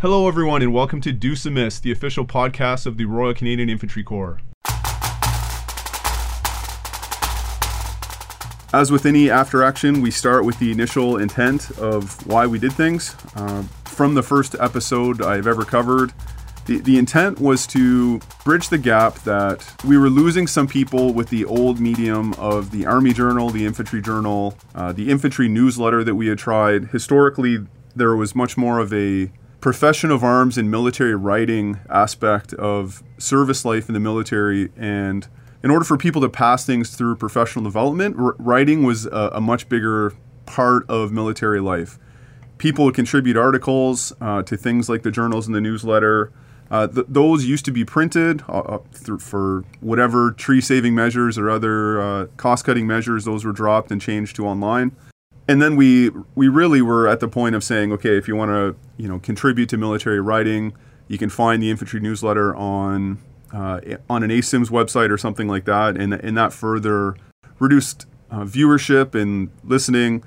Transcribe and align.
Hello, 0.00 0.28
everyone, 0.28 0.60
and 0.60 0.74
welcome 0.74 1.00
to 1.00 1.12
Deuce 1.12 1.46
Miss, 1.46 1.78
the 1.78 1.90
official 1.90 2.26
podcast 2.26 2.84
of 2.84 2.98
the 2.98 3.06
Royal 3.06 3.32
Canadian 3.32 3.70
Infantry 3.70 4.02
Corps. 4.02 4.40
As 8.74 8.90
with 8.90 9.06
any 9.06 9.30
after 9.30 9.62
action, 9.62 10.02
we 10.02 10.10
start 10.10 10.44
with 10.44 10.58
the 10.58 10.72
initial 10.72 11.16
intent 11.16 11.70
of 11.78 12.26
why 12.26 12.46
we 12.46 12.58
did 12.58 12.72
things. 12.72 13.16
Uh, 13.36 13.62
from 13.84 14.14
the 14.14 14.22
first 14.22 14.56
episode 14.60 15.22
I've 15.22 15.46
ever 15.46 15.64
covered, 15.64 16.12
the, 16.66 16.80
the 16.80 16.98
intent 16.98 17.40
was 17.40 17.66
to 17.68 18.20
bridge 18.44 18.68
the 18.68 18.78
gap 18.78 19.14
that 19.20 19.64
we 19.86 19.96
were 19.96 20.10
losing 20.10 20.46
some 20.46 20.66
people 20.66 21.14
with 21.14 21.30
the 21.30 21.44
old 21.44 21.78
medium 21.78 22.34
of 22.34 22.72
the 22.72 22.84
Army 22.84 23.14
Journal, 23.14 23.48
the 23.48 23.64
Infantry 23.64 24.02
Journal, 24.02 24.58
uh, 24.74 24.92
the 24.92 25.08
infantry 25.08 25.48
newsletter 25.48 26.02
that 26.04 26.16
we 26.16 26.26
had 26.26 26.38
tried. 26.38 26.86
Historically, 26.86 27.58
there 27.96 28.16
was 28.16 28.34
much 28.34 28.56
more 28.56 28.80
of 28.80 28.92
a 28.92 29.30
profession 29.64 30.10
of 30.10 30.22
arms 30.22 30.58
and 30.58 30.70
military 30.70 31.14
writing 31.14 31.80
aspect 31.88 32.52
of 32.52 33.02
service 33.16 33.64
life 33.64 33.88
in 33.88 33.94
the 33.94 33.98
military. 33.98 34.68
And 34.76 35.26
in 35.62 35.70
order 35.70 35.86
for 35.86 35.96
people 35.96 36.20
to 36.20 36.28
pass 36.28 36.66
things 36.66 36.94
through 36.94 37.16
professional 37.16 37.64
development, 37.64 38.14
r- 38.18 38.36
writing 38.38 38.82
was 38.82 39.06
a, 39.06 39.30
a, 39.32 39.40
much 39.40 39.66
bigger 39.70 40.12
part 40.44 40.84
of 40.90 41.12
military 41.12 41.60
life. 41.60 41.98
People 42.58 42.84
would 42.84 42.94
contribute 42.94 43.38
articles 43.38 44.12
uh, 44.20 44.42
to 44.42 44.54
things 44.54 44.90
like 44.90 45.02
the 45.02 45.10
journals 45.10 45.46
and 45.46 45.56
the 45.56 45.62
newsletter. 45.62 46.30
Uh, 46.70 46.86
th- 46.86 47.06
those 47.08 47.46
used 47.46 47.64
to 47.64 47.70
be 47.70 47.86
printed 47.86 48.42
uh, 48.46 48.80
th- 48.92 49.18
for 49.18 49.64
whatever 49.80 50.32
tree 50.32 50.60
saving 50.60 50.94
measures 50.94 51.38
or 51.38 51.48
other 51.48 52.02
uh, 52.02 52.26
cost 52.36 52.66
cutting 52.66 52.86
measures, 52.86 53.24
those 53.24 53.46
were 53.46 53.52
dropped 53.52 53.90
and 53.90 54.02
changed 54.02 54.36
to 54.36 54.46
online 54.46 54.94
and 55.48 55.60
then 55.60 55.76
we 55.76 56.10
we 56.34 56.48
really 56.48 56.82
were 56.82 57.06
at 57.08 57.20
the 57.20 57.28
point 57.28 57.54
of 57.54 57.62
saying, 57.62 57.92
okay, 57.92 58.16
if 58.16 58.28
you 58.28 58.36
want 58.36 58.50
to 58.50 58.76
you 58.96 59.08
know 59.08 59.18
contribute 59.18 59.68
to 59.70 59.76
military 59.76 60.20
writing, 60.20 60.72
you 61.08 61.18
can 61.18 61.30
find 61.30 61.62
the 61.62 61.70
infantry 61.70 62.00
newsletter 62.00 62.54
on 62.56 63.18
uh, 63.52 63.80
on 64.08 64.22
an 64.22 64.30
ASIMS 64.30 64.70
website 64.70 65.10
or 65.10 65.18
something 65.18 65.48
like 65.48 65.64
that, 65.64 65.96
and 65.96 66.14
and 66.14 66.36
that 66.36 66.52
further 66.52 67.16
reduced 67.58 68.06
uh, 68.30 68.40
viewership 68.40 69.14
and 69.14 69.50
listening. 69.62 70.24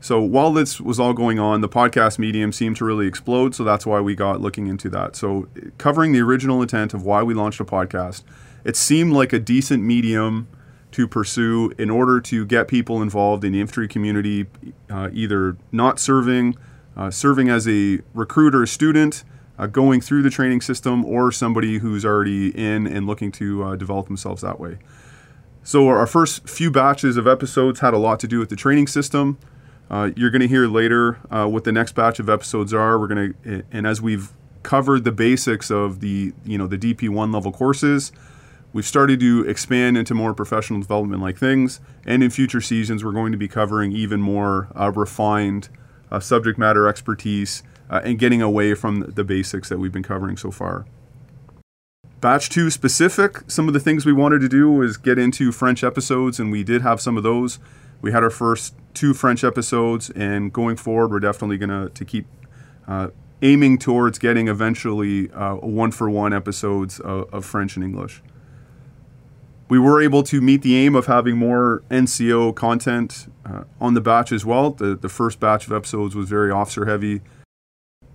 So 0.00 0.20
while 0.20 0.52
this 0.52 0.80
was 0.80 1.00
all 1.00 1.12
going 1.12 1.40
on, 1.40 1.60
the 1.60 1.68
podcast 1.68 2.20
medium 2.20 2.52
seemed 2.52 2.76
to 2.76 2.84
really 2.84 3.08
explode. 3.08 3.56
So 3.56 3.64
that's 3.64 3.84
why 3.84 4.00
we 4.00 4.14
got 4.14 4.40
looking 4.40 4.68
into 4.68 4.88
that. 4.90 5.16
So 5.16 5.48
covering 5.76 6.12
the 6.12 6.20
original 6.20 6.62
intent 6.62 6.94
of 6.94 7.02
why 7.02 7.24
we 7.24 7.34
launched 7.34 7.58
a 7.58 7.64
podcast, 7.64 8.22
it 8.64 8.76
seemed 8.76 9.12
like 9.12 9.32
a 9.32 9.40
decent 9.40 9.82
medium 9.82 10.46
to 10.92 11.06
pursue 11.06 11.72
in 11.78 11.90
order 11.90 12.20
to 12.20 12.46
get 12.46 12.68
people 12.68 13.02
involved 13.02 13.44
in 13.44 13.52
the 13.52 13.60
infantry 13.60 13.88
community, 13.88 14.46
uh, 14.90 15.10
either 15.12 15.56
not 15.70 15.98
serving, 16.00 16.56
uh, 16.96 17.10
serving 17.10 17.48
as 17.48 17.68
a 17.68 18.00
recruiter, 18.14 18.66
student, 18.66 19.24
uh, 19.58 19.66
going 19.66 20.00
through 20.00 20.22
the 20.22 20.30
training 20.30 20.60
system, 20.60 21.04
or 21.04 21.30
somebody 21.32 21.78
who's 21.78 22.04
already 22.04 22.48
in 22.56 22.86
and 22.86 23.06
looking 23.06 23.30
to 23.32 23.62
uh, 23.64 23.76
develop 23.76 24.06
themselves 24.06 24.42
that 24.42 24.58
way. 24.58 24.78
So, 25.62 25.88
our 25.88 26.06
first 26.06 26.48
few 26.48 26.70
batches 26.70 27.16
of 27.16 27.26
episodes 27.26 27.80
had 27.80 27.92
a 27.92 27.98
lot 27.98 28.20
to 28.20 28.28
do 28.28 28.38
with 28.38 28.48
the 28.48 28.56
training 28.56 28.86
system. 28.86 29.38
Uh, 29.90 30.10
you're 30.16 30.30
going 30.30 30.40
to 30.40 30.48
hear 30.48 30.66
later 30.66 31.18
uh, 31.30 31.46
what 31.46 31.64
the 31.64 31.72
next 31.72 31.94
batch 31.94 32.18
of 32.18 32.28
episodes 32.28 32.72
are. 32.72 32.98
We're 32.98 33.08
going 33.08 33.34
to, 33.42 33.64
and 33.70 33.86
as 33.86 34.00
we've 34.00 34.32
covered 34.62 35.04
the 35.04 35.12
basics 35.12 35.70
of 35.70 36.00
the, 36.00 36.32
you 36.44 36.58
know, 36.58 36.66
the 36.66 36.78
DP1 36.78 37.32
level 37.32 37.52
courses, 37.52 38.12
We've 38.72 38.86
started 38.86 39.18
to 39.20 39.44
expand 39.48 39.96
into 39.96 40.14
more 40.14 40.34
professional 40.34 40.80
development 40.80 41.22
like 41.22 41.38
things, 41.38 41.80
and 42.04 42.22
in 42.22 42.30
future 42.30 42.60
seasons, 42.60 43.02
we're 43.02 43.12
going 43.12 43.32
to 43.32 43.38
be 43.38 43.48
covering 43.48 43.92
even 43.92 44.20
more 44.20 44.68
uh, 44.78 44.92
refined 44.94 45.70
uh, 46.10 46.20
subject 46.20 46.58
matter 46.58 46.86
expertise 46.86 47.62
uh, 47.88 48.02
and 48.04 48.18
getting 48.18 48.42
away 48.42 48.74
from 48.74 49.00
the 49.00 49.24
basics 49.24 49.70
that 49.70 49.78
we've 49.78 49.92
been 49.92 50.02
covering 50.02 50.36
so 50.36 50.50
far. 50.50 50.84
Batch 52.20 52.50
2 52.50 52.68
specific, 52.70 53.42
some 53.46 53.68
of 53.68 53.74
the 53.74 53.80
things 53.80 54.04
we 54.04 54.12
wanted 54.12 54.40
to 54.40 54.48
do 54.48 54.70
was 54.70 54.96
get 54.96 55.18
into 55.18 55.50
French 55.50 55.82
episodes, 55.82 56.38
and 56.38 56.52
we 56.52 56.62
did 56.62 56.82
have 56.82 57.00
some 57.00 57.16
of 57.16 57.22
those. 57.22 57.58
We 58.02 58.12
had 58.12 58.22
our 58.22 58.30
first 58.30 58.74
two 58.92 59.14
French 59.14 59.44
episodes, 59.44 60.10
and 60.10 60.52
going 60.52 60.76
forward, 60.76 61.10
we're 61.10 61.20
definitely 61.20 61.56
going 61.56 61.90
to 61.90 62.04
keep 62.04 62.26
uh, 62.86 63.08
aiming 63.40 63.78
towards 63.78 64.18
getting 64.18 64.48
eventually 64.48 65.30
uh, 65.30 65.54
one 65.54 65.90
for 65.90 66.10
one 66.10 66.34
episodes 66.34 67.00
of, 67.00 67.32
of 67.32 67.46
French 67.46 67.76
and 67.76 67.84
English 67.84 68.20
we 69.68 69.78
were 69.78 70.00
able 70.00 70.22
to 70.24 70.40
meet 70.40 70.62
the 70.62 70.76
aim 70.76 70.94
of 70.94 71.06
having 71.06 71.36
more 71.36 71.82
NCO 71.90 72.54
content 72.54 73.30
uh, 73.44 73.64
on 73.80 73.94
the 73.94 74.00
batch 74.00 74.32
as 74.32 74.44
well. 74.44 74.70
The, 74.70 74.96
the 74.96 75.08
first 75.08 75.40
batch 75.40 75.66
of 75.66 75.72
episodes 75.72 76.14
was 76.14 76.28
very 76.28 76.50
officer 76.50 76.86
heavy. 76.86 77.20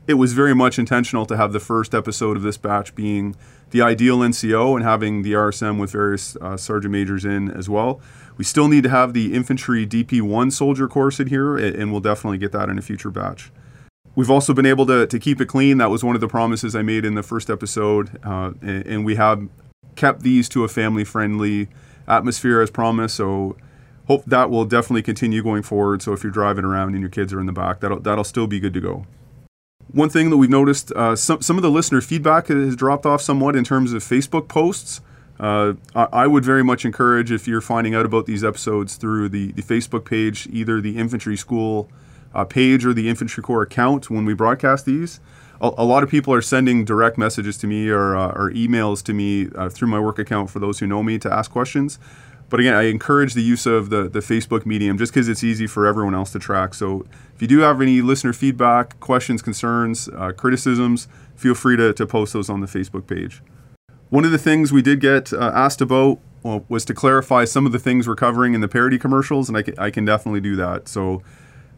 It 0.05 0.15
was 0.15 0.33
very 0.33 0.53
much 0.53 0.77
intentional 0.77 1.25
to 1.27 1.37
have 1.37 1.53
the 1.53 1.59
first 1.61 1.93
episode 1.93 2.35
of 2.35 2.43
this 2.43 2.57
batch 2.57 2.93
being 2.93 3.35
the 3.69 3.81
ideal 3.81 4.19
NCO 4.19 4.75
and 4.75 4.83
having 4.83 5.21
the 5.21 5.33
RSM 5.33 5.79
with 5.79 5.91
various 5.91 6.35
uh, 6.37 6.57
sergeant 6.57 6.91
majors 6.91 7.23
in 7.23 7.49
as 7.51 7.69
well. 7.69 8.01
We 8.35 8.43
still 8.43 8.67
need 8.67 8.83
to 8.83 8.89
have 8.89 9.13
the 9.13 9.33
infantry 9.33 9.87
DP1 9.87 10.51
soldier 10.51 10.87
course 10.87 11.19
in 11.19 11.27
here, 11.27 11.55
and 11.57 11.91
we'll 11.91 12.01
definitely 12.01 12.39
get 12.39 12.51
that 12.51 12.67
in 12.67 12.77
a 12.77 12.81
future 12.81 13.11
batch. 13.11 13.51
We've 14.15 14.29
also 14.29 14.53
been 14.53 14.65
able 14.65 14.85
to, 14.87 15.07
to 15.07 15.19
keep 15.19 15.41
it 15.41 15.45
clean. 15.45 15.77
That 15.79 15.89
was 15.89 16.03
one 16.03 16.15
of 16.15 16.21
the 16.21 16.27
promises 16.27 16.75
I 16.75 16.83
made 16.83 17.05
in 17.05 17.15
the 17.15 17.23
first 17.23 17.49
episode. 17.49 18.19
Uh, 18.23 18.51
and, 18.61 18.85
and, 18.85 19.05
we 19.05 19.15
have 19.15 19.47
kept 19.95 20.21
these 20.21 20.49
to 20.49 20.63
a 20.63 20.67
family 20.67 21.03
friendly 21.03 21.69
atmosphere 22.07 22.61
as 22.61 22.69
promised. 22.69 23.15
So 23.15 23.55
hope 24.07 24.25
that 24.25 24.49
will 24.49 24.65
definitely 24.65 25.03
continue 25.03 25.43
going 25.43 25.63
forward. 25.63 26.01
So 26.01 26.13
if 26.13 26.23
you're 26.23 26.31
driving 26.31 26.65
around 26.65 26.93
and 26.93 27.01
your 27.01 27.09
kids 27.09 27.33
are 27.33 27.39
in 27.39 27.45
the 27.45 27.53
back, 27.53 27.79
that'll 27.79 27.99
that'll 27.99 28.23
still 28.23 28.47
be 28.47 28.59
good 28.59 28.73
to 28.73 28.81
go. 28.81 29.05
One 29.91 30.09
thing 30.09 30.29
that 30.29 30.37
we've 30.37 30.49
noticed, 30.49 30.91
uh, 30.93 31.15
some 31.15 31.41
some 31.41 31.57
of 31.57 31.63
the 31.63 31.71
listener 31.71 32.01
feedback 32.01 32.47
has 32.47 32.75
dropped 32.75 33.05
off 33.05 33.21
somewhat 33.21 33.55
in 33.55 33.63
terms 33.63 33.93
of 33.93 34.03
Facebook 34.03 34.47
posts. 34.47 35.01
Uh, 35.39 35.73
I, 35.95 36.27
would 36.27 36.45
very 36.45 36.63
much 36.63 36.85
encourage 36.85 37.31
if 37.31 37.47
you're 37.47 37.59
finding 37.59 37.95
out 37.95 38.05
about 38.05 38.27
these 38.27 38.43
episodes 38.43 38.95
through 38.95 39.29
the, 39.29 39.51
the 39.53 39.63
Facebook 39.63 40.05
page, 40.05 40.47
either 40.51 40.79
the 40.79 40.95
Infantry 40.95 41.35
School 41.35 41.89
uh, 42.35 42.45
page 42.45 42.85
or 42.85 42.93
the 42.93 43.09
Infantry 43.09 43.41
Corps 43.43 43.63
account 43.63 44.11
when 44.11 44.25
we 44.25 44.35
broadcast 44.35 44.85
these 44.85 45.19
a, 45.61 45.85
lot 45.85 46.03
of 46.03 46.09
people 46.09 46.33
are 46.33 46.41
sending 46.41 46.83
direct 46.83 47.17
messages 47.17 47.57
to 47.59 47.67
me 47.67 47.89
or, 47.89 48.15
uh, 48.15 48.31
or 48.31 48.51
emails 48.51 49.01
to 49.03 49.13
me 49.13 49.49
uh, 49.55 49.69
through 49.69 49.87
my 49.87 49.99
work 49.99 50.19
account 50.19 50.49
for 50.49 50.59
those 50.59 50.79
who 50.79 50.87
know 50.87 51.01
me 51.01 51.17
to 51.19 51.31
ask 51.31 51.51
questions. 51.51 51.99
But 52.49 52.59
again, 52.59 52.75
I 52.75 52.83
encourage 52.83 53.33
the 53.33 53.41
use 53.41 53.65
of 53.65 53.89
the, 53.89 54.07
the 54.07 54.19
Facebook 54.19 54.65
medium 54.65 54.97
just 54.97 55.13
because 55.13 55.27
it's 55.27 55.43
easy 55.43 55.65
for 55.65 55.87
everyone 55.87 56.13
else 56.13 56.31
to 56.33 56.39
track. 56.39 56.73
So 56.73 57.05
if 57.33 57.41
you 57.41 57.47
do 57.47 57.59
have 57.59 57.81
any 57.81 58.01
listener 58.01 58.33
feedback, 58.33 58.99
questions, 58.99 59.41
concerns, 59.41 60.09
uh, 60.09 60.33
criticisms, 60.33 61.07
feel 61.35 61.55
free 61.55 61.77
to, 61.77 61.93
to 61.93 62.05
post 62.05 62.33
those 62.33 62.49
on 62.49 62.59
the 62.59 62.67
Facebook 62.67 63.07
page. 63.07 63.41
One 64.09 64.25
of 64.25 64.31
the 64.31 64.37
things 64.37 64.71
we 64.71 64.81
did 64.81 64.99
get 64.99 65.33
uh, 65.33 65.51
asked 65.55 65.81
about 65.81 66.19
well, 66.43 66.65
was 66.67 66.85
to 66.85 66.93
clarify 66.93 67.45
some 67.45 67.65
of 67.65 67.71
the 67.71 67.79
things 67.79 68.07
we're 68.07 68.15
covering 68.15 68.53
in 68.53 68.61
the 68.61 68.67
parody 68.67 68.99
commercials, 68.99 69.47
and 69.47 69.57
I 69.57 69.63
can, 69.63 69.79
I 69.79 69.89
can 69.89 70.05
definitely 70.05 70.41
do 70.41 70.55
that. 70.57 70.87
So 70.87 71.23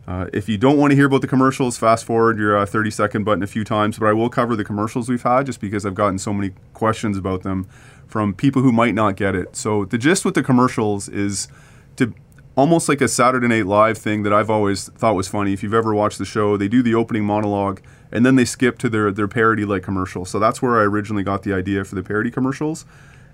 uh, 0.08 0.28
if 0.34 0.48
you 0.48 0.58
don't 0.58 0.78
want 0.78 0.92
to 0.92 0.96
hear 0.96 1.08
about 1.08 1.22
the 1.22 1.28
commercials, 1.28 1.78
fast 1.78 2.06
forward 2.06 2.38
your 2.38 2.58
uh, 2.58 2.66
30 2.66 2.92
second 2.92 3.24
button 3.24 3.42
a 3.42 3.48
few 3.48 3.64
times, 3.64 3.98
but 3.98 4.06
I 4.06 4.14
will 4.14 4.30
cover 4.30 4.56
the 4.56 4.64
commercials 4.64 5.10
we've 5.10 5.24
had 5.24 5.48
just 5.48 5.60
because 5.60 5.86
I've 5.86 5.96
gotten 5.96 6.20
so 6.20 6.32
many 6.32 6.54
questions 6.74 7.18
about 7.18 7.42
them 7.42 7.68
from 8.08 8.34
people 8.34 8.62
who 8.62 8.72
might 8.72 8.94
not 8.94 9.16
get 9.16 9.34
it. 9.34 9.56
So, 9.56 9.86
the 9.86 9.98
gist 9.98 10.24
with 10.24 10.36
the 10.36 10.44
commercials 10.44 11.10
is 11.10 11.48
to 11.96 12.14
almost 12.56 12.88
like 12.88 13.02
a 13.02 13.08
Saturday 13.08 13.48
Night 13.48 13.66
Live 13.66 13.98
thing 13.98 14.22
that 14.24 14.32
I've 14.34 14.50
always 14.50 14.90
thought 14.90 15.16
was 15.16 15.28
funny. 15.28 15.54
If 15.54 15.64
you've 15.64 15.74
ever 15.74 15.94
watched 15.94 16.20
the 16.20 16.26
show, 16.26 16.56
they 16.56 16.68
do 16.68 16.84
the 16.84 16.94
opening 16.94 17.26
monologue 17.26 17.82
and 18.12 18.24
then 18.26 18.36
they 18.36 18.46
skip 18.46 18.78
to 18.80 18.90
their, 18.90 19.12
their 19.12 19.28
parody 19.28 19.66
like 19.66 19.82
commercial. 19.82 20.24
So, 20.24 20.38
that's 20.38 20.62
where 20.62 20.80
I 20.80 20.84
originally 20.84 21.24
got 21.24 21.42
the 21.42 21.54
idea 21.54 21.84
for 21.84 21.96
the 21.96 22.04
parody 22.04 22.30
commercials. 22.30 22.86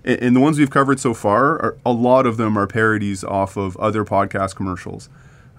And, 0.06 0.22
and 0.22 0.36
the 0.38 0.40
ones 0.40 0.58
we've 0.58 0.70
covered 0.70 1.02
so 1.02 1.14
far, 1.14 1.62
are, 1.62 1.78
a 1.86 1.92
lot 1.92 2.26
of 2.26 2.38
them 2.38 2.58
are 2.58 2.66
parodies 2.66 3.26
off 3.26 3.58
of 3.58 3.76
other 3.76 4.06
podcast 4.06 4.56
commercials. 4.56 5.10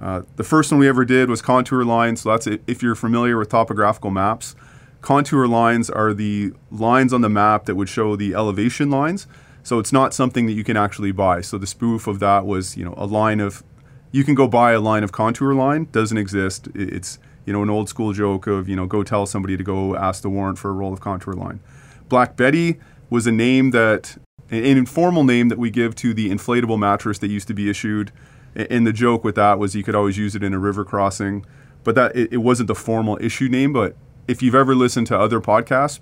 Uh, 0.03 0.23
the 0.37 0.45
first 0.45 0.73
one 0.73 0.81
we 0.81 0.89
ever 0.89 1.05
did 1.05 1.31
was 1.31 1.41
contour 1.41 1.85
lines. 1.85 2.23
So 2.23 2.31
that's 2.31 2.47
if 2.67 2.83
you're 2.83 2.95
familiar 2.95 3.39
with 3.39 3.49
topographical 3.49 4.11
maps. 4.11 4.57
Contour 5.01 5.47
lines 5.47 5.89
are 5.89 6.13
the 6.13 6.53
lines 6.71 7.13
on 7.13 7.23
the 7.23 7.29
map 7.29 7.65
that 7.67 7.75
would 7.75 7.89
show 7.89 8.17
the 8.17 8.35
elevation 8.35 8.91
lines. 8.91 9.27
So 9.63 9.79
it's 9.79 9.93
not 9.93 10.13
something 10.13 10.47
that 10.47 10.53
you 10.53 10.65
can 10.65 10.77
actually 10.77 11.13
buy. 11.13 11.41
So 11.41 11.57
the 11.57 11.67
spoof 11.67 12.07
of 12.07 12.19
that 12.19 12.45
was, 12.45 12.77
you 12.77 12.85
know, 12.85 12.95
a 12.97 13.07
line 13.07 13.39
of, 13.39 13.63
you 14.11 14.25
can 14.25 14.35
go 14.35 14.49
buy 14.49 14.73
a 14.73 14.81
line 14.81 15.05
of 15.05 15.13
contour 15.13 15.55
line. 15.55 15.87
Doesn't 15.93 16.19
exist. 16.19 16.69
It's 16.75 17.19
you 17.47 17.53
know 17.53 17.63
an 17.63 17.71
old 17.71 17.89
school 17.89 18.13
joke 18.13 18.47
of 18.47 18.69
you 18.69 18.77
know 18.77 18.87
go 18.87 19.03
tell 19.03 19.27
somebody 19.27 19.57
to 19.57 19.65
go 19.65 19.97
ask 19.97 20.23
the 20.23 20.31
warrant 20.31 20.59
for 20.59 20.71
a 20.71 20.73
roll 20.73 20.93
of 20.93 21.01
contour 21.01 21.35
line. 21.35 21.61
Black 22.09 22.37
Betty 22.37 22.79
was 23.11 23.27
a 23.27 23.33
name 23.33 23.71
that 23.71 24.17
an 24.51 24.65
informal 24.65 25.25
name 25.25 25.49
that 25.49 25.59
we 25.59 25.71
give 25.71 25.95
to 25.97 26.13
the 26.13 26.31
inflatable 26.31 26.79
mattress 26.79 27.19
that 27.19 27.29
used 27.29 27.49
to 27.49 27.55
be 27.55 27.71
issued 27.71 28.13
and 28.55 28.87
the 28.87 28.93
joke 28.93 29.25
with 29.25 29.35
that 29.37 29.59
was 29.59 29.75
you 29.75 29.83
could 29.83 29.95
always 29.95 30.19
use 30.19 30.35
it 30.35 30.43
in 30.43 30.53
a 30.55 30.59
river 30.59 30.85
crossing, 30.85 31.45
but 31.85 31.95
that 31.95 32.15
it, 32.15 32.33
it 32.33 32.39
wasn't 32.39 32.69
the 32.69 32.75
formal 32.75 33.19
issue 33.21 33.49
name. 33.49 33.73
But 33.73 33.97
if 34.29 34.43
you've 34.43 34.55
ever 34.55 34.75
listened 34.75 35.07
to 35.09 35.19
other 35.19 35.41
podcasts, 35.41 36.01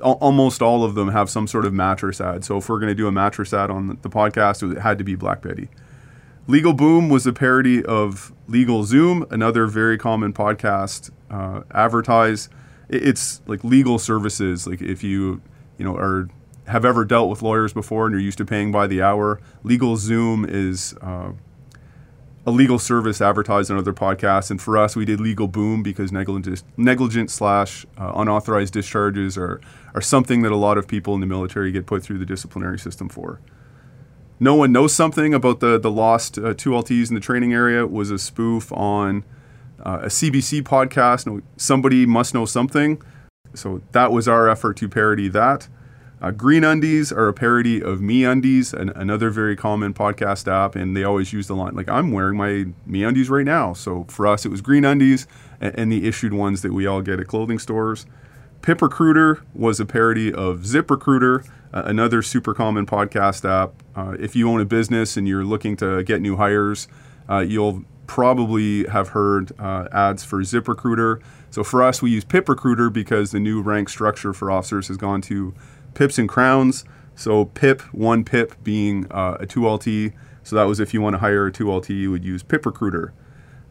almost 0.00 0.62
all 0.62 0.82
of 0.82 0.94
them 0.94 1.08
have 1.08 1.28
some 1.28 1.46
sort 1.46 1.64
of 1.66 1.72
mattress 1.72 2.20
ad. 2.20 2.44
So 2.44 2.56
if 2.56 2.68
we're 2.68 2.78
going 2.78 2.88
to 2.88 2.94
do 2.94 3.06
a 3.06 3.12
mattress 3.12 3.52
ad 3.52 3.70
on 3.70 3.98
the 4.02 4.08
podcast, 4.08 4.70
it 4.70 4.80
had 4.80 4.98
to 4.98 5.04
be 5.04 5.14
Black 5.14 5.42
Betty. 5.42 5.68
Legal 6.46 6.72
Boom 6.72 7.08
was 7.08 7.26
a 7.26 7.32
parody 7.32 7.84
of 7.84 8.32
Legal 8.48 8.84
Zoom, 8.84 9.26
another 9.30 9.66
very 9.66 9.98
common 9.98 10.32
podcast 10.32 11.10
uh, 11.30 11.62
advertise. 11.72 12.48
it's 12.88 13.40
like 13.46 13.62
legal 13.62 13.98
services. 13.98 14.66
Like 14.66 14.82
if 14.82 15.04
you 15.04 15.40
you 15.78 15.84
know 15.84 15.96
are 15.96 16.28
have 16.66 16.84
ever 16.84 17.04
dealt 17.04 17.28
with 17.28 17.42
lawyers 17.42 17.72
before 17.72 18.06
and 18.06 18.12
you're 18.12 18.20
used 18.20 18.38
to 18.38 18.44
paying 18.44 18.72
by 18.72 18.86
the 18.86 19.02
hour, 19.02 19.40
Legal 19.64 19.96
Zoom 19.96 20.44
is 20.48 20.94
uh, 21.02 21.32
a 22.46 22.50
legal 22.50 22.78
service 22.78 23.20
advertised 23.20 23.70
on 23.70 23.76
other 23.76 23.92
podcasts. 23.92 24.50
And 24.50 24.60
for 24.60 24.78
us, 24.78 24.96
we 24.96 25.04
did 25.04 25.20
Legal 25.20 25.46
Boom 25.46 25.82
because 25.82 26.10
negligent, 26.10 26.62
negligent 26.76 27.30
slash 27.30 27.84
uh, 27.98 28.12
unauthorized 28.14 28.72
discharges 28.72 29.36
are, 29.36 29.60
are 29.94 30.00
something 30.00 30.42
that 30.42 30.52
a 30.52 30.56
lot 30.56 30.78
of 30.78 30.88
people 30.88 31.14
in 31.14 31.20
the 31.20 31.26
military 31.26 31.70
get 31.70 31.86
put 31.86 32.02
through 32.02 32.18
the 32.18 32.26
disciplinary 32.26 32.78
system 32.78 33.08
for. 33.08 33.40
No 34.38 34.54
one 34.54 34.72
knows 34.72 34.94
something 34.94 35.34
about 35.34 35.60
the, 35.60 35.78
the 35.78 35.90
lost 35.90 36.38
uh, 36.38 36.54
two 36.54 36.70
LTs 36.70 37.10
in 37.10 37.14
the 37.14 37.20
training 37.20 37.52
area 37.52 37.86
was 37.86 38.10
a 38.10 38.18
spoof 38.18 38.72
on 38.72 39.22
uh, 39.84 40.00
a 40.02 40.06
CBC 40.06 40.62
podcast. 40.62 41.42
Somebody 41.58 42.06
must 42.06 42.32
know 42.32 42.46
something. 42.46 43.02
So 43.52 43.82
that 43.92 44.12
was 44.12 44.28
our 44.28 44.48
effort 44.48 44.78
to 44.78 44.88
parody 44.88 45.28
that. 45.28 45.68
Uh, 46.22 46.30
Green 46.30 46.64
Undies 46.64 47.10
are 47.10 47.28
a 47.28 47.32
parody 47.32 47.82
of 47.82 48.02
Me 48.02 48.24
Undies, 48.24 48.74
an, 48.74 48.90
another 48.90 49.30
very 49.30 49.56
common 49.56 49.94
podcast 49.94 50.46
app, 50.52 50.76
and 50.76 50.94
they 50.94 51.02
always 51.02 51.32
use 51.32 51.46
the 51.46 51.54
line 51.54 51.74
like 51.74 51.88
I'm 51.88 52.12
wearing 52.12 52.36
my 52.36 52.66
Me 52.84 53.04
Undies 53.04 53.30
right 53.30 53.44
now. 53.44 53.72
So 53.72 54.04
for 54.08 54.26
us, 54.26 54.44
it 54.44 54.50
was 54.50 54.60
Green 54.60 54.84
Undies 54.84 55.26
and, 55.62 55.78
and 55.78 55.92
the 55.92 56.06
issued 56.06 56.34
ones 56.34 56.60
that 56.60 56.74
we 56.74 56.86
all 56.86 57.00
get 57.00 57.20
at 57.20 57.26
clothing 57.26 57.58
stores. 57.58 58.04
Pip 58.60 58.82
Recruiter 58.82 59.42
was 59.54 59.80
a 59.80 59.86
parody 59.86 60.30
of 60.30 60.66
Zip 60.66 60.90
Recruiter, 60.90 61.42
uh, 61.72 61.84
another 61.86 62.20
super 62.20 62.52
common 62.52 62.84
podcast 62.84 63.48
app. 63.48 63.82
Uh, 63.96 64.14
if 64.20 64.36
you 64.36 64.50
own 64.50 64.60
a 64.60 64.66
business 64.66 65.16
and 65.16 65.26
you're 65.26 65.44
looking 65.44 65.74
to 65.76 66.02
get 66.02 66.20
new 66.20 66.36
hires, 66.36 66.86
uh, 67.30 67.38
you'll 67.38 67.84
probably 68.06 68.84
have 68.88 69.10
heard 69.10 69.52
uh, 69.58 69.88
ads 69.92 70.22
for 70.22 70.44
Zip 70.44 70.68
Recruiter. 70.68 71.20
So 71.48 71.64
for 71.64 71.82
us, 71.82 72.02
we 72.02 72.10
use 72.10 72.24
Pip 72.24 72.48
Recruiter 72.48 72.90
because 72.90 73.30
the 73.30 73.40
new 73.40 73.62
rank 73.62 73.88
structure 73.88 74.34
for 74.34 74.50
officers 74.50 74.88
has 74.88 74.98
gone 74.98 75.22
to 75.22 75.54
pips 75.94 76.18
and 76.18 76.28
crowns. 76.28 76.84
So 77.14 77.44
pip, 77.44 77.82
one 77.92 78.24
pip 78.24 78.54
being 78.62 79.06
uh, 79.10 79.36
a 79.40 79.46
2LT. 79.46 80.12
So 80.42 80.56
that 80.56 80.64
was 80.64 80.80
if 80.80 80.94
you 80.94 81.00
want 81.00 81.14
to 81.14 81.18
hire 81.18 81.46
a 81.46 81.52
2LT, 81.52 81.90
you 81.90 82.10
would 82.10 82.24
use 82.24 82.42
Pip 82.42 82.64
Recruiter. 82.64 83.12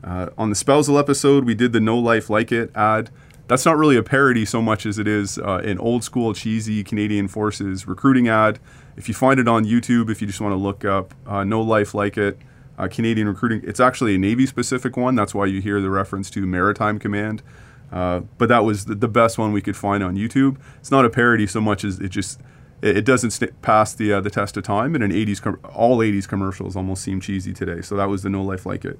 Uh, 0.03 0.29
on 0.37 0.49
the 0.49 0.55
spousal 0.55 0.97
episode, 0.97 1.45
we 1.45 1.55
did 1.55 1.73
the 1.73 1.79
No 1.79 1.97
Life 1.97 2.29
Like 2.29 2.51
It 2.51 2.71
ad. 2.75 3.09
That's 3.47 3.65
not 3.65 3.77
really 3.77 3.97
a 3.97 4.03
parody 4.03 4.45
so 4.45 4.61
much 4.61 4.85
as 4.85 4.99
it 4.99 5.07
is 5.07 5.39
uh, 5.39 5.61
an 5.65 5.79
old 5.79 6.03
school, 6.03 6.33
cheesy 6.33 6.83
Canadian 6.83 7.27
Forces 7.27 7.87
recruiting 7.87 8.27
ad. 8.27 8.59
If 8.95 9.07
you 9.07 9.15
find 9.15 9.39
it 9.39 9.47
on 9.47 9.65
YouTube, 9.65 10.11
if 10.11 10.21
you 10.21 10.27
just 10.27 10.39
want 10.39 10.53
to 10.53 10.57
look 10.57 10.85
up 10.85 11.15
uh, 11.25 11.43
No 11.43 11.61
Life 11.61 11.95
Like 11.95 12.17
It, 12.17 12.37
uh, 12.77 12.87
Canadian 12.87 13.27
recruiting, 13.27 13.61
it's 13.63 13.79
actually 13.79 14.15
a 14.15 14.17
Navy 14.19 14.45
specific 14.45 14.95
one. 14.95 15.15
That's 15.15 15.33
why 15.33 15.47
you 15.47 15.61
hear 15.61 15.81
the 15.81 15.89
reference 15.89 16.29
to 16.31 16.45
Maritime 16.45 16.99
Command. 16.99 17.41
Uh, 17.91 18.21
but 18.37 18.49
that 18.49 18.63
was 18.63 18.85
the, 18.85 19.07
best 19.07 19.37
one 19.37 19.51
we 19.51 19.61
could 19.61 19.75
find 19.75 20.03
on 20.03 20.15
YouTube. 20.15 20.57
It's 20.79 20.91
not 20.91 21.05
a 21.05 21.09
parody 21.09 21.47
so 21.47 21.59
much 21.59 21.83
as 21.83 21.99
it 21.99 22.09
just 22.09 22.39
it, 22.81 22.97
it 22.97 23.05
doesn't 23.05 23.31
st- 23.31 23.61
pass 23.61 23.93
the 23.93 24.13
uh, 24.13 24.21
the 24.21 24.29
test 24.29 24.57
of 24.57 24.63
time. 24.63 24.95
And 24.95 25.03
an 25.03 25.11
80s 25.11 25.41
com- 25.41 25.59
all 25.73 25.97
80s 25.97 26.27
commercials 26.27 26.75
almost 26.75 27.03
seem 27.03 27.19
cheesy 27.19 27.53
today. 27.53 27.81
So 27.81 27.95
that 27.95 28.09
was 28.09 28.23
the 28.23 28.29
No 28.29 28.43
Life 28.43 28.65
Like 28.65 28.85
It. 28.85 28.99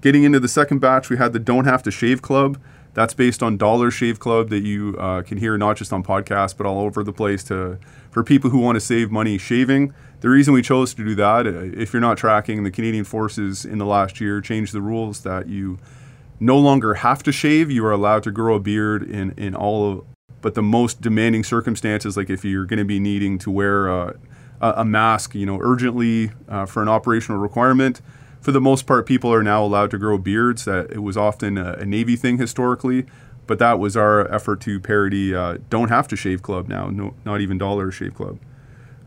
Getting 0.00 0.24
into 0.24 0.40
the 0.40 0.48
second 0.48 0.80
batch, 0.80 1.08
we 1.08 1.16
had 1.16 1.32
the 1.32 1.38
Don't 1.38 1.64
Have 1.64 1.82
to 1.84 1.90
Shave 1.90 2.20
Club. 2.20 2.60
That's 2.94 3.12
based 3.12 3.42
on 3.42 3.58
Dollar 3.58 3.90
Shave 3.90 4.18
Club 4.18 4.48
that 4.48 4.62
you 4.62 4.96
uh, 4.98 5.22
can 5.22 5.38
hear 5.38 5.58
not 5.58 5.76
just 5.76 5.92
on 5.92 6.02
podcasts 6.02 6.56
but 6.56 6.66
all 6.66 6.80
over 6.80 7.04
the 7.04 7.12
place 7.12 7.44
to 7.44 7.78
for 8.10 8.24
people 8.24 8.50
who 8.50 8.58
want 8.58 8.76
to 8.76 8.80
save 8.80 9.10
money 9.10 9.38
shaving. 9.38 9.92
The 10.20 10.30
reason 10.30 10.54
we 10.54 10.62
chose 10.62 10.94
to 10.94 11.04
do 11.04 11.14
that, 11.16 11.46
uh, 11.46 11.50
if 11.78 11.92
you're 11.92 12.00
not 12.00 12.16
tracking, 12.16 12.64
the 12.64 12.70
Canadian 12.70 13.04
Forces 13.04 13.66
in 13.66 13.76
the 13.78 13.84
last 13.84 14.20
year 14.20 14.40
changed 14.40 14.72
the 14.72 14.80
rules 14.80 15.20
that 15.20 15.46
you 15.46 15.78
no 16.40 16.58
longer 16.58 16.94
have 16.94 17.22
to 17.24 17.32
shave. 17.32 17.70
You 17.70 17.84
are 17.86 17.92
allowed 17.92 18.22
to 18.24 18.30
grow 18.30 18.56
a 18.56 18.60
beard 18.60 19.02
in, 19.02 19.32
in 19.36 19.54
all 19.54 19.90
of, 19.90 20.04
but 20.40 20.54
the 20.54 20.62
most 20.62 21.00
demanding 21.00 21.44
circumstances, 21.44 22.16
like 22.16 22.30
if 22.30 22.44
you're 22.44 22.66
going 22.66 22.78
to 22.78 22.84
be 22.84 23.00
needing 23.00 23.38
to 23.38 23.50
wear 23.50 23.88
a, 23.88 24.14
a 24.60 24.84
mask, 24.84 25.34
you 25.34 25.46
know, 25.46 25.58
urgently 25.60 26.30
uh, 26.48 26.66
for 26.66 26.82
an 26.82 26.88
operational 26.88 27.40
requirement, 27.40 28.00
for 28.40 28.52
the 28.52 28.60
most 28.60 28.86
part, 28.86 29.06
people 29.06 29.32
are 29.32 29.42
now 29.42 29.64
allowed 29.64 29.90
to 29.90 29.98
grow 29.98 30.18
beards. 30.18 30.66
That 30.66 30.90
it 30.92 31.02
was 31.02 31.16
often 31.16 31.58
a, 31.58 31.72
a 31.74 31.86
Navy 31.86 32.16
thing 32.16 32.38
historically, 32.38 33.06
but 33.46 33.58
that 33.58 33.78
was 33.78 33.96
our 33.96 34.32
effort 34.32 34.60
to 34.62 34.78
parody 34.78 35.34
uh, 35.34 35.58
"Don't 35.68 35.88
Have 35.88 36.06
to 36.08 36.16
Shave 36.16 36.42
Club" 36.42 36.68
now, 36.68 36.88
no, 36.88 37.14
not 37.24 37.40
even 37.40 37.58
Dollar 37.58 37.90
Shave 37.90 38.14
Club. 38.14 38.38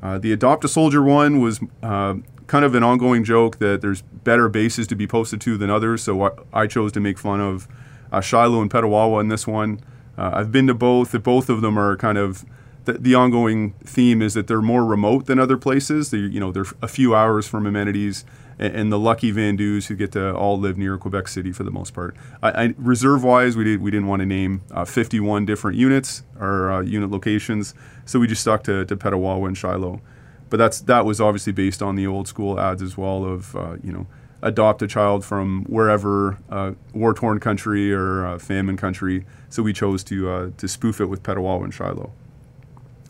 Uh, 0.01 0.17
the 0.17 0.33
Adopt 0.33 0.65
a 0.65 0.67
Soldier 0.67 1.01
one 1.01 1.39
was 1.39 1.59
uh, 1.83 2.15
kind 2.49 2.65
of 2.65 2.73
an 2.73 2.81
ongoing 2.81 3.23
joke 3.23 3.59
that 3.59 3.79
there's 3.79 4.01
better 4.01 4.49
bases 4.49 4.87
to 4.87 4.95
be 4.95 5.05
posted 5.05 5.39
to 5.39 5.55
than 5.55 5.69
others. 5.69 6.03
So 6.03 6.23
I, 6.23 6.31
I 6.51 6.67
chose 6.67 6.91
to 6.93 6.99
make 6.99 7.19
fun 7.19 7.39
of 7.39 7.67
uh, 8.11 8.19
Shilo 8.19 8.61
and 8.61 8.71
Petawawa 8.71 9.21
in 9.21 9.27
this 9.27 9.45
one. 9.45 9.79
Uh, 10.17 10.31
I've 10.33 10.51
been 10.51 10.65
to 10.65 10.73
both. 10.73 11.11
Both 11.23 11.47
of 11.47 11.61
them 11.61 11.77
are 11.77 11.95
kind 11.95 12.17
of 12.17 12.43
the, 12.85 12.93
the, 12.93 13.13
ongoing 13.13 13.73
theme 13.83 14.21
is 14.23 14.33
that 14.33 14.47
they're 14.47 14.63
more 14.63 14.83
remote 14.83 15.27
than 15.27 15.37
other 15.37 15.57
places. 15.57 16.09
They, 16.09 16.17
you 16.17 16.39
know, 16.39 16.51
they're 16.51 16.65
a 16.81 16.87
few 16.87 17.13
hours 17.13 17.47
from 17.47 17.67
amenities, 17.67 18.25
and, 18.57 18.91
the 18.91 18.97
lucky 18.97 19.29
Van 19.29 19.55
Vandus 19.55 19.85
who 19.87 19.95
get 19.95 20.11
to 20.13 20.33
all 20.33 20.59
live 20.59 20.75
near 20.75 20.97
Quebec 20.97 21.27
City 21.27 21.51
for 21.51 21.63
the 21.63 21.71
most 21.71 21.93
part. 21.93 22.15
I, 22.41 22.49
I, 22.49 22.73
reserve-wise, 22.77 23.55
we 23.55 23.63
did 23.63 23.81
we 23.81 23.91
didn't 23.91 24.07
want 24.07 24.21
to 24.21 24.25
name 24.25 24.63
uh, 24.71 24.85
51 24.85 25.45
different 25.45 25.77
units 25.77 26.23
or 26.39 26.71
uh, 26.71 26.81
unit 26.81 27.11
locations, 27.11 27.75
so 28.05 28.19
we 28.19 28.25
just 28.25 28.41
stuck 28.41 28.63
to, 28.63 28.85
to 28.85 28.97
Petawawa 28.97 29.47
and 29.47 29.55
Shilo 29.55 30.01
but 30.49 30.57
that's 30.57 30.81
that 30.81 31.05
was 31.05 31.21
obviously 31.21 31.53
based 31.53 31.81
on 31.81 31.95
the 31.95 32.07
old 32.07 32.27
school 32.27 32.59
ads 32.59 32.81
as 32.81 32.97
well 32.97 33.25
of 33.25 33.55
uh, 33.55 33.77
you 33.83 33.91
know 33.91 34.07
adopt 34.41 34.81
a 34.81 34.87
child 34.87 35.25
from 35.25 35.65
wherever 35.65 36.37
uh, 36.49 36.71
war 36.93 37.13
torn 37.13 37.39
country 37.39 37.93
or 37.93 38.25
uh, 38.25 38.39
famine 38.39 38.77
country. 38.77 39.25
So 39.49 39.63
we 39.63 39.73
chose 39.73 40.03
to 40.05 40.29
uh, 40.29 40.49
to 40.57 40.67
spoof 40.67 41.01
it 41.01 41.05
with 41.05 41.23
Petawawa 41.23 41.63
and 41.63 41.73
Shilo. 41.73 42.11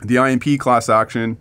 The 0.02 0.18
IMP 0.18 0.60
class 0.60 0.90
action 0.90 1.38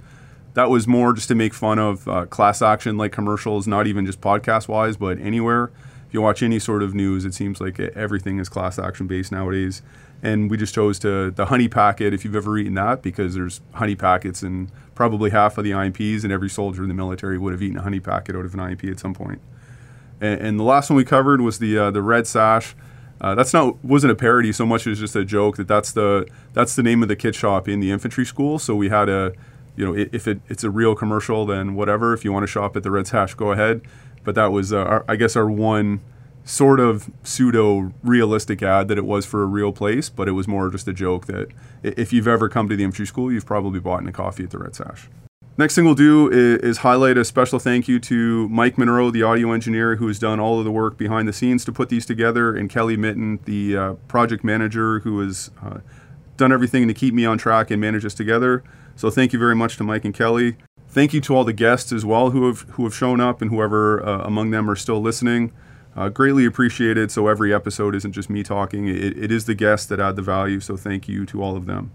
that 0.54 0.70
was 0.70 0.88
more 0.88 1.12
just 1.12 1.28
to 1.28 1.34
make 1.34 1.54
fun 1.54 1.78
of 1.78 2.08
uh, 2.08 2.26
class 2.26 2.62
action 2.62 2.96
like 2.96 3.12
commercials, 3.12 3.68
not 3.68 3.86
even 3.86 4.04
just 4.06 4.20
podcast 4.20 4.66
wise, 4.66 4.96
but 4.96 5.18
anywhere. 5.20 5.70
If 6.08 6.14
you 6.14 6.22
watch 6.22 6.43
any 6.43 6.58
sort 6.58 6.82
of 6.82 6.94
news, 6.94 7.25
it 7.25 7.34
seems 7.34 7.60
like 7.60 7.78
everything 7.78 8.40
is 8.40 8.49
class 8.49 8.78
action 8.78 9.06
based 9.06 9.31
nowadays 9.31 9.82
and 10.22 10.50
we 10.50 10.56
just 10.56 10.75
chose 10.75 10.99
to 10.99 11.31
the 11.31 11.46
honey 11.46 11.69
packet 11.69 12.12
if 12.12 12.25
you've 12.25 12.34
ever 12.34 12.58
eaten 12.58 12.75
that 12.75 13.02
because 13.02 13.34
there's 13.34 13.60
honey 13.75 13.94
packets 13.94 14.43
and 14.43 14.70
probably 14.94 15.31
half 15.31 15.56
of 15.58 15.64
the 15.64 15.70
IMPs 15.70 16.25
and 16.25 16.32
every 16.32 16.50
soldier 16.50 16.82
in 16.82 16.88
the 16.88 16.94
military 16.94 17.38
would 17.38 17.52
have 17.52 17.62
eaten 17.62 17.78
a 17.78 17.82
honey 17.82 18.00
packet 18.00 18.34
out 18.34 18.44
of 18.44 18.52
an 18.55 18.60
IMP 18.60 18.84
at 18.84 18.99
some 18.99 19.14
point. 19.14 19.40
And, 20.20 20.40
and 20.40 20.60
the 20.60 20.64
last 20.64 20.90
one 20.90 20.96
we 20.96 21.05
covered 21.05 21.40
was 21.40 21.60
the 21.60 21.78
uh, 21.78 21.90
the 21.93 22.02
red 22.02 22.26
sash. 22.26 22.75
Uh, 23.20 23.34
that's 23.34 23.52
not 23.52 23.82
wasn't 23.84 24.11
a 24.11 24.16
parody 24.16 24.52
so 24.52 24.66
much 24.66 24.87
as 24.87 24.99
just 24.99 25.14
a 25.14 25.25
joke 25.25 25.56
that 25.56 25.69
that's 25.69 25.93
the 25.93 26.26
that's 26.52 26.75
the 26.75 26.82
name 26.82 27.02
of 27.02 27.08
the 27.08 27.16
kit 27.16 27.37
shop 27.37 27.69
in 27.69 27.78
the 27.78 27.93
infantry 27.93 28.26
school. 28.26 28.59
So 28.59 28.75
we 28.75 28.88
had 28.88 29.09
a 29.09 29.32
you 29.76 29.87
know 29.87 29.94
if 29.94 30.26
it, 30.26 30.40
it's 30.49 30.64
a 30.64 30.71
real 30.71 30.97
commercial 30.97 31.47
then 31.47 31.76
whatever. 31.76 32.12
If 32.12 32.25
you 32.25 32.32
want 32.32 32.42
to 32.42 32.49
shop 32.49 32.76
at 32.76 32.82
the 32.82 32.90
red 32.90 33.06
sash, 33.06 33.35
go 33.35 33.52
ahead. 33.52 33.82
But 34.28 34.35
that 34.35 34.52
was 34.52 34.75
uh, 34.75 34.80
our, 34.80 35.04
I 35.08 35.16
guess 35.16 35.37
our 35.37 35.49
one 35.49 36.02
sort 36.44 36.80
of 36.80 37.11
pseudo 37.23 37.94
realistic 38.02 38.62
ad 38.62 38.88
that 38.88 38.99
it 38.99 39.06
was 39.06 39.25
for 39.25 39.42
a 39.42 39.47
real 39.47 39.73
place, 39.73 40.11
but 40.11 40.28
it 40.28 40.32
was 40.32 40.47
more 40.47 40.68
just 40.68 40.87
a 40.87 40.92
joke 40.92 41.25
that 41.28 41.49
if 41.82 42.12
you've 42.12 42.28
ever 42.28 42.47
come 42.47 42.68
to 42.68 42.76
the 42.76 42.85
infantry 42.85 43.06
school, 43.06 43.32
you've 43.32 43.47
probably 43.47 43.80
bought 43.80 44.06
a 44.06 44.12
coffee 44.12 44.44
at 44.44 44.50
the 44.50 44.58
Red 44.58 44.76
Sash. 44.76 45.08
Next 45.56 45.76
thing 45.76 45.87
we'll 45.87 45.94
do 45.94 46.30
is, 46.30 46.58
is, 46.58 46.76
highlight 46.76 47.16
a 47.16 47.25
special 47.25 47.58
thank 47.58 47.88
you 47.88 47.99
to 48.00 48.50
Mike 48.50 48.76
Monroe, 48.76 49.11
the 49.11 49.23
audio 49.23 49.52
engineer, 49.52 49.97
who 49.97 50.06
has 50.08 50.18
done 50.18 50.38
all 50.38 50.58
of 50.58 50.66
the 50.66 50.70
work 50.70 50.99
behind 50.99 51.26
the 51.26 51.32
scenes 51.32 51.64
to 51.64 51.73
put 51.73 51.88
these 51.88 52.04
together, 52.04 52.54
and 52.54 52.68
Kelly 52.68 52.99
Mitten, 52.99 53.38
the 53.47 53.76
uh, 53.78 53.92
project 54.08 54.44
manager, 54.44 54.99
who 54.99 55.20
has 55.20 55.50
uh, 55.64 55.78
done 56.37 56.52
everything 56.52 56.87
to 56.87 56.92
keep 56.92 57.14
me 57.14 57.25
on 57.25 57.38
track 57.38 57.70
and 57.70 57.80
manage 57.80 58.04
us 58.04 58.12
together. 58.12 58.62
So 58.94 59.08
thank 59.08 59.32
you 59.32 59.38
very 59.38 59.56
much 59.56 59.78
to 59.78 59.85
Mike 59.85 60.04
and 60.04 60.12
Kelly. 60.12 60.58
Thank 60.90 61.12
you 61.12 61.21
to 61.21 61.37
all 61.37 61.45
the 61.45 61.52
guests 61.52 61.92
as 61.92 62.04
well 62.04 62.30
who 62.30 62.47
have 62.47 62.62
who 62.71 62.85
have 62.85 62.95
shown 62.95 63.21
up 63.21 63.42
and 63.42 63.50
whoever 63.50 64.04
uh, 64.04 64.23
among 64.23 64.50
them 64.50 64.71
are 64.71 64.76
still 64.76 65.00
listening. 65.00 65.52
Uh, 65.95 66.09
greatly 66.09 66.45
appreciated. 66.45 67.11
So 67.11 67.28
every 67.28 67.52
episode 67.52 67.95
isn't 67.95 68.12
just 68.12 68.30
me 68.30 68.42
talking, 68.42 68.87
it, 68.88 69.18
it 69.18 69.33
is 69.33 69.47
the 69.47 69.54
guests 69.54 69.87
that 69.87 70.00
add 70.00 70.16
the 70.16 70.23
value. 70.23 70.61
So 70.61 70.76
thank 70.76 71.09
you 71.09 71.26
to 71.26 71.42
all 71.42 71.57
of 71.57 71.66
them. 71.66 71.90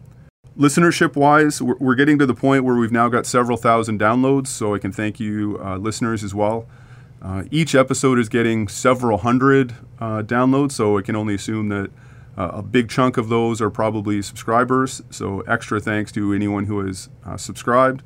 Listenership 0.57 1.15
wise, 1.15 1.61
we're, 1.61 1.77
we're 1.79 1.95
getting 1.95 2.19
to 2.19 2.25
the 2.25 2.35
point 2.35 2.65
where 2.65 2.75
we've 2.75 2.91
now 2.91 3.09
got 3.09 3.25
several 3.25 3.57
thousand 3.57 3.99
downloads. 3.99 4.47
So 4.47 4.75
I 4.75 4.79
can 4.79 4.91
thank 4.91 5.19
you, 5.19 5.59
uh, 5.63 5.77
listeners, 5.77 6.23
as 6.23 6.35
well. 6.35 6.67
Uh, 7.21 7.43
each 7.49 7.73
episode 7.73 8.19
is 8.19 8.29
getting 8.29 8.67
several 8.67 9.19
hundred 9.19 9.73
uh, 9.99 10.21
downloads. 10.21 10.73
So 10.73 10.97
I 10.97 11.01
can 11.01 11.15
only 11.15 11.33
assume 11.33 11.69
that 11.69 11.89
uh, 12.37 12.51
a 12.53 12.61
big 12.61 12.89
chunk 12.89 13.17
of 13.17 13.29
those 13.29 13.61
are 13.61 13.69
probably 13.69 14.21
subscribers. 14.21 15.01
So 15.09 15.41
extra 15.41 15.79
thanks 15.79 16.11
to 16.11 16.33
anyone 16.33 16.65
who 16.65 16.85
has 16.85 17.09
subscribed. 17.37 18.03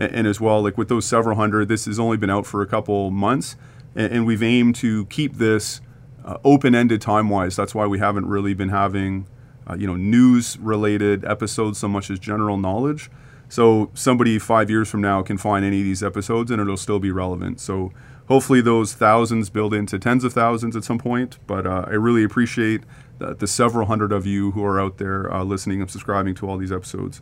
And, 0.00 0.26
as 0.26 0.40
well, 0.40 0.62
like 0.62 0.78
with 0.78 0.88
those 0.88 1.04
several 1.04 1.36
hundred, 1.36 1.68
this 1.68 1.84
has 1.84 1.98
only 1.98 2.16
been 2.16 2.30
out 2.30 2.46
for 2.46 2.62
a 2.62 2.66
couple 2.66 3.10
months 3.10 3.56
and, 3.94 4.10
and 4.10 4.26
we've 4.26 4.42
aimed 4.42 4.74
to 4.76 5.04
keep 5.06 5.34
this 5.34 5.82
uh, 6.24 6.38
open-ended 6.42 7.02
time-wise. 7.02 7.54
That's 7.54 7.74
why 7.74 7.86
we 7.86 7.98
haven't 7.98 8.26
really 8.26 8.54
been 8.54 8.70
having, 8.70 9.26
uh, 9.68 9.76
you 9.76 9.86
know, 9.86 9.96
news-related 9.96 11.26
episodes 11.26 11.78
so 11.78 11.86
much 11.86 12.10
as 12.10 12.18
general 12.18 12.56
knowledge. 12.56 13.10
So 13.50 13.90
somebody 13.92 14.38
five 14.38 14.70
years 14.70 14.88
from 14.88 15.02
now 15.02 15.22
can 15.22 15.36
find 15.36 15.66
any 15.66 15.80
of 15.80 15.84
these 15.84 16.02
episodes 16.02 16.50
and 16.50 16.62
it'll 16.62 16.78
still 16.78 17.00
be 17.00 17.10
relevant. 17.10 17.60
So 17.60 17.92
hopefully 18.26 18.62
those 18.62 18.94
thousands 18.94 19.50
build 19.50 19.74
into 19.74 19.98
tens 19.98 20.24
of 20.24 20.32
thousands 20.32 20.76
at 20.76 20.84
some 20.84 20.98
point. 20.98 21.38
But 21.46 21.66
uh, 21.66 21.84
I 21.86 21.94
really 21.94 22.24
appreciate 22.24 22.84
the, 23.18 23.34
the 23.34 23.46
several 23.46 23.86
hundred 23.86 24.12
of 24.12 24.24
you 24.24 24.52
who 24.52 24.64
are 24.64 24.80
out 24.80 24.96
there 24.96 25.30
uh, 25.30 25.44
listening 25.44 25.82
and 25.82 25.90
subscribing 25.90 26.34
to 26.36 26.48
all 26.48 26.56
these 26.56 26.72
episodes. 26.72 27.20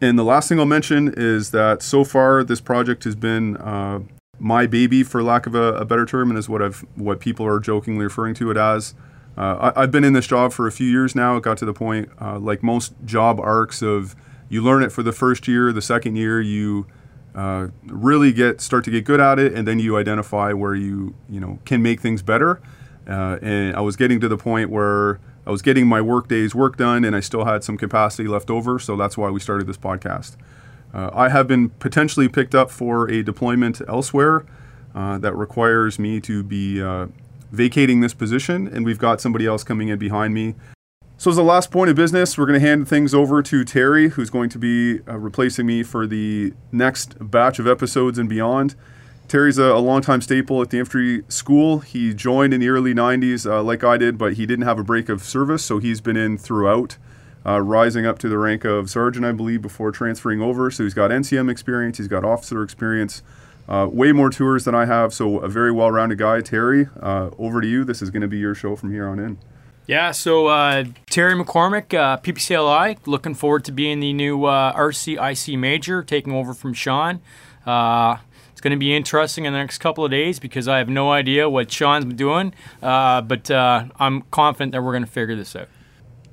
And 0.00 0.18
the 0.18 0.24
last 0.24 0.48
thing 0.48 0.58
I'll 0.58 0.66
mention 0.66 1.12
is 1.16 1.50
that 1.52 1.82
so 1.82 2.04
far 2.04 2.44
this 2.44 2.60
project 2.60 3.04
has 3.04 3.14
been 3.14 3.56
uh, 3.56 4.00
my 4.38 4.66
baby, 4.66 5.02
for 5.02 5.22
lack 5.22 5.46
of 5.46 5.54
a, 5.54 5.74
a, 5.74 5.84
better 5.84 6.04
term, 6.04 6.30
and 6.30 6.38
is 6.38 6.48
what 6.48 6.60
I've 6.62 6.84
what 6.94 7.20
people 7.20 7.46
are 7.46 7.58
jokingly 7.58 8.04
referring 8.04 8.34
to 8.34 8.50
it 8.50 8.56
as. 8.56 8.94
Uh, 9.36 9.72
I, 9.74 9.82
have 9.82 9.90
been 9.90 10.04
in 10.04 10.12
this 10.12 10.26
job 10.26 10.52
for 10.52 10.66
a 10.66 10.72
few 10.72 10.88
years 10.88 11.14
now. 11.14 11.36
It 11.36 11.42
got 11.42 11.58
to 11.58 11.64
the 11.64 11.72
point, 11.72 12.08
uh, 12.20 12.38
like 12.38 12.62
most 12.62 12.94
job 13.04 13.38
arcs, 13.40 13.82
of 13.82 14.16
you 14.48 14.62
learn 14.62 14.82
it 14.82 14.92
for 14.92 15.02
the 15.02 15.12
first 15.12 15.48
year, 15.48 15.72
the 15.72 15.82
second 15.82 16.16
year 16.16 16.40
you 16.40 16.86
uh, 17.34 17.68
really 17.86 18.32
get 18.32 18.60
start 18.60 18.84
to 18.84 18.90
get 18.90 19.04
good 19.04 19.20
at 19.20 19.38
it, 19.38 19.54
and 19.54 19.66
then 19.66 19.78
you 19.78 19.96
identify 19.96 20.52
where 20.52 20.74
you 20.74 21.14
you 21.28 21.40
know 21.40 21.58
can 21.64 21.82
make 21.82 22.00
things 22.00 22.22
better. 22.22 22.60
Uh, 23.08 23.38
and 23.40 23.76
I 23.76 23.80
was 23.80 23.96
getting 23.96 24.20
to 24.20 24.28
the 24.28 24.36
point 24.36 24.68
where 24.70 25.20
I 25.46 25.50
was 25.50 25.62
getting 25.62 25.86
my 25.86 26.00
work 26.00 26.28
days 26.28 26.54
work 26.54 26.76
done, 26.76 27.04
and 27.04 27.14
I 27.14 27.20
still 27.20 27.44
had 27.44 27.62
some 27.62 27.76
capacity 27.76 28.28
left 28.28 28.50
over. 28.50 28.78
So 28.78 28.96
that's 28.96 29.16
why 29.16 29.30
we 29.30 29.40
started 29.40 29.66
this 29.66 29.78
podcast. 29.78 30.36
Uh, 30.92 31.10
I 31.12 31.28
have 31.28 31.46
been 31.46 31.70
potentially 31.70 32.28
picked 32.28 32.54
up 32.54 32.70
for 32.70 33.10
a 33.10 33.22
deployment 33.22 33.80
elsewhere 33.88 34.44
uh, 34.94 35.18
that 35.18 35.34
requires 35.34 35.98
me 35.98 36.20
to 36.22 36.42
be 36.42 36.82
uh, 36.82 37.06
vacating 37.52 38.00
this 38.00 38.14
position, 38.14 38.66
and 38.66 38.84
we've 38.84 38.98
got 38.98 39.20
somebody 39.20 39.46
else 39.46 39.62
coming 39.62 39.88
in 39.88 39.98
behind 39.98 40.34
me 40.34 40.54
so, 41.18 41.30
as 41.30 41.36
the 41.36 41.42
last 41.42 41.70
point 41.70 41.88
of 41.88 41.96
business, 41.96 42.36
we're 42.36 42.44
going 42.44 42.60
to 42.60 42.66
hand 42.66 42.86
things 42.86 43.14
over 43.14 43.42
to 43.42 43.64
Terry, 43.64 44.10
who's 44.10 44.28
going 44.28 44.50
to 44.50 44.58
be 44.58 45.00
uh, 45.08 45.16
replacing 45.16 45.64
me 45.64 45.82
for 45.82 46.06
the 46.06 46.52
next 46.72 47.16
batch 47.18 47.58
of 47.58 47.66
episodes 47.66 48.18
and 48.18 48.28
beyond. 48.28 48.74
Terry's 49.28 49.58
a, 49.58 49.64
a 49.64 49.78
longtime 49.78 50.20
staple 50.20 50.62
at 50.62 50.70
the 50.70 50.78
infantry 50.78 51.24
school. 51.28 51.80
He 51.80 52.14
joined 52.14 52.54
in 52.54 52.60
the 52.60 52.68
early 52.68 52.94
90s, 52.94 53.48
uh, 53.48 53.62
like 53.62 53.82
I 53.82 53.96
did, 53.96 54.18
but 54.18 54.34
he 54.34 54.46
didn't 54.46 54.64
have 54.64 54.78
a 54.78 54.84
break 54.84 55.08
of 55.08 55.22
service, 55.22 55.64
so 55.64 55.78
he's 55.78 56.00
been 56.00 56.16
in 56.16 56.38
throughout, 56.38 56.96
uh, 57.44 57.60
rising 57.60 58.06
up 58.06 58.18
to 58.20 58.28
the 58.28 58.38
rank 58.38 58.64
of 58.64 58.88
sergeant, 58.88 59.26
I 59.26 59.32
believe, 59.32 59.62
before 59.62 59.90
transferring 59.90 60.40
over. 60.40 60.70
So, 60.70 60.84
he's 60.84 60.94
got 60.94 61.10
NCM 61.10 61.50
experience, 61.50 61.98
he's 61.98 62.08
got 62.08 62.24
officer 62.24 62.62
experience. 62.62 63.22
Uh, 63.68 63.88
way 63.90 64.12
more 64.12 64.30
tours 64.30 64.64
than 64.64 64.76
I 64.76 64.84
have, 64.84 65.12
so 65.12 65.38
a 65.40 65.48
very 65.48 65.72
well 65.72 65.90
rounded 65.90 66.18
guy. 66.18 66.40
Terry, 66.40 66.86
uh, 67.00 67.30
over 67.36 67.60
to 67.60 67.66
you. 67.66 67.82
This 67.82 68.00
is 68.00 68.10
going 68.10 68.22
to 68.22 68.28
be 68.28 68.38
your 68.38 68.54
show 68.54 68.76
from 68.76 68.92
here 68.92 69.08
on 69.08 69.18
in. 69.18 69.38
Yeah, 69.88 70.12
so 70.12 70.46
uh, 70.46 70.84
Terry 71.10 71.34
McCormick, 71.34 71.92
uh, 71.92 72.18
PPCLI, 72.18 72.98
looking 73.06 73.34
forward 73.34 73.64
to 73.64 73.72
being 73.72 73.98
the 73.98 74.12
new 74.12 74.38
RCIC 74.38 75.58
major, 75.58 76.04
taking 76.04 76.32
over 76.32 76.54
from 76.54 76.74
Sean. 76.74 77.20
Uh, 77.66 78.18
going 78.66 78.78
to 78.78 78.84
be 78.84 78.96
interesting 78.96 79.44
in 79.44 79.52
the 79.52 79.58
next 79.60 79.78
couple 79.78 80.04
of 80.04 80.10
days 80.10 80.40
because 80.40 80.66
I 80.66 80.78
have 80.78 80.88
no 80.88 81.12
idea 81.12 81.48
what 81.48 81.70
Sean's 81.70 82.12
doing, 82.14 82.52
uh, 82.82 83.20
but 83.20 83.48
uh, 83.48 83.84
I'm 84.00 84.22
confident 84.22 84.72
that 84.72 84.82
we're 84.82 84.90
going 84.90 85.04
to 85.04 85.10
figure 85.10 85.36
this 85.36 85.54
out. 85.54 85.68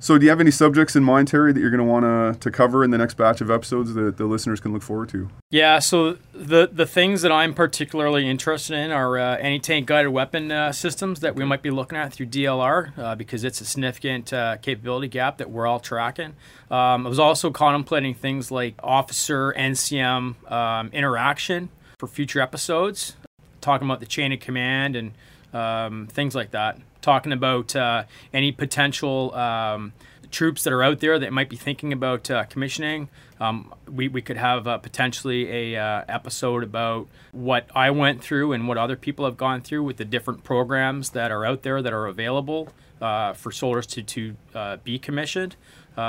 So, 0.00 0.18
do 0.18 0.24
you 0.24 0.30
have 0.30 0.40
any 0.40 0.50
subjects 0.50 0.96
in 0.96 1.02
mind, 1.02 1.28
Terry, 1.28 1.54
that 1.54 1.60
you're 1.60 1.70
going 1.70 1.78
to 1.78 1.84
want 1.84 2.40
to 2.42 2.50
cover 2.50 2.84
in 2.84 2.90
the 2.90 2.98
next 2.98 3.14
batch 3.14 3.40
of 3.40 3.50
episodes 3.50 3.94
that 3.94 4.18
the 4.18 4.26
listeners 4.26 4.60
can 4.60 4.74
look 4.74 4.82
forward 4.82 5.08
to? 5.10 5.30
Yeah, 5.48 5.78
so 5.78 6.18
the 6.34 6.68
the 6.70 6.84
things 6.84 7.22
that 7.22 7.32
I'm 7.32 7.54
particularly 7.54 8.28
interested 8.28 8.76
in 8.76 8.90
are 8.90 9.16
uh, 9.16 9.36
anti-tank 9.36 9.86
guided 9.86 10.12
weapon 10.12 10.52
uh, 10.52 10.72
systems 10.72 11.20
that 11.20 11.36
we 11.36 11.46
might 11.46 11.62
be 11.62 11.70
looking 11.70 11.96
at 11.96 12.12
through 12.12 12.26
DLR 12.26 12.98
uh, 12.98 13.14
because 13.14 13.44
it's 13.44 13.62
a 13.62 13.64
significant 13.64 14.30
uh, 14.30 14.58
capability 14.58 15.08
gap 15.08 15.38
that 15.38 15.50
we're 15.50 15.66
all 15.66 15.80
tracking. 15.80 16.34
Um, 16.70 17.06
I 17.06 17.08
was 17.08 17.18
also 17.18 17.50
contemplating 17.50 18.12
things 18.12 18.50
like 18.50 18.74
officer 18.82 19.54
NCM 19.56 20.52
um, 20.52 20.90
interaction 20.92 21.70
for 22.06 22.14
future 22.14 22.40
episodes, 22.40 23.16
talking 23.60 23.86
about 23.86 24.00
the 24.00 24.06
chain 24.06 24.32
of 24.32 24.40
command 24.40 24.96
and 24.96 25.12
um, 25.52 26.06
things 26.08 26.34
like 26.34 26.50
that 26.50 26.78
talking 27.04 27.32
about 27.32 27.76
uh, 27.76 28.04
any 28.32 28.50
potential 28.50 29.32
um, 29.34 29.92
troops 30.30 30.64
that 30.64 30.72
are 30.72 30.82
out 30.82 31.00
there 31.00 31.18
that 31.18 31.32
might 31.34 31.50
be 31.50 31.56
thinking 31.56 31.92
about 31.92 32.30
uh, 32.30 32.44
commissioning. 32.44 33.10
Um, 33.38 33.74
we, 33.86 34.08
we 34.08 34.22
could 34.22 34.38
have 34.38 34.66
uh, 34.66 34.78
potentially 34.78 35.74
a 35.74 35.80
uh, 35.80 36.04
episode 36.08 36.62
about 36.62 37.06
what 37.32 37.68
I 37.74 37.90
went 37.90 38.24
through 38.24 38.52
and 38.52 38.66
what 38.66 38.78
other 38.78 38.96
people 38.96 39.26
have 39.26 39.36
gone 39.36 39.60
through 39.60 39.82
with 39.82 39.98
the 39.98 40.06
different 40.06 40.44
programs 40.44 41.10
that 41.10 41.30
are 41.30 41.44
out 41.44 41.62
there 41.62 41.82
that 41.82 41.92
are 41.92 42.06
available 42.06 42.70
uh, 43.02 43.34
for 43.34 43.52
soldiers 43.52 43.86
to, 43.88 44.02
to 44.02 44.36
uh, 44.54 44.76
be 44.78 44.98
commissioned. 44.98 45.56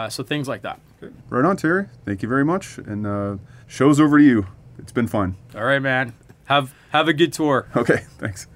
so 0.09 0.23
things 0.23 0.47
like 0.47 0.61
that. 0.61 0.79
Right 1.29 1.43
on, 1.43 1.57
Terry. 1.57 1.87
Thank 2.05 2.23
you 2.23 2.29
very 2.29 2.45
much. 2.45 2.77
And 2.77 3.39
show's 3.67 3.99
over 3.99 4.17
to 4.17 4.23
you. 4.23 4.47
It's 4.77 4.91
been 4.91 5.07
fun. 5.07 5.35
All 5.55 5.63
right, 5.63 5.81
man. 5.81 6.13
Have 6.45 6.73
have 6.89 7.07
a 7.07 7.13
good 7.13 7.33
tour. 7.33 7.67
Okay, 7.75 8.05
thanks. 8.17 8.47